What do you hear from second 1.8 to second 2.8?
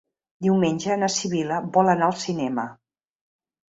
anar al cinema.